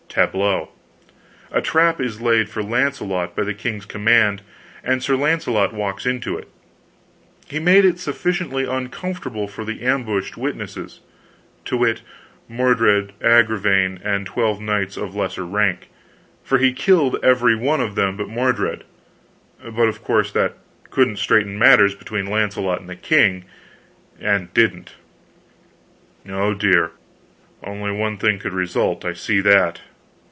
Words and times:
Tableau. 0.13 0.67
A 1.53 1.61
trap 1.61 2.01
is 2.01 2.19
laid 2.19 2.49
for 2.49 2.61
Launcelot, 2.61 3.33
by 3.33 3.43
the 3.45 3.53
king's 3.53 3.85
command, 3.85 4.41
and 4.83 5.01
Sir 5.01 5.15
Launcelot 5.15 5.73
walks 5.73 6.05
into 6.05 6.37
it. 6.37 6.49
He 7.47 7.59
made 7.59 7.85
it 7.85 7.97
sufficiently 7.97 8.65
uncomfortable 8.65 9.47
for 9.47 9.63
the 9.63 9.81
ambushed 9.83 10.35
witnesses 10.35 10.99
to 11.63 11.77
wit, 11.77 12.01
Mordred, 12.49 13.13
Agravaine, 13.21 14.01
and 14.03 14.25
twelve 14.25 14.59
knights 14.59 14.97
of 14.97 15.15
lesser 15.15 15.45
rank, 15.45 15.87
for 16.43 16.57
he 16.57 16.73
killed 16.73 17.15
every 17.23 17.55
one 17.55 17.79
of 17.79 17.95
them 17.95 18.17
but 18.17 18.27
Mordred; 18.27 18.83
but 19.63 19.87
of 19.87 20.03
course 20.03 20.29
that 20.33 20.57
couldn't 20.89 21.19
straighten 21.19 21.57
matters 21.57 21.95
between 21.95 22.25
Launcelot 22.25 22.81
and 22.81 22.89
the 22.89 22.97
king, 22.97 23.45
and 24.19 24.53
didn't." 24.53 24.91
"Oh, 26.27 26.53
dear, 26.53 26.91
only 27.63 27.93
one 27.93 28.17
thing 28.17 28.39
could 28.39 28.51
result 28.53 29.05
I 29.05 29.13
see 29.13 29.39
that. 29.39 29.79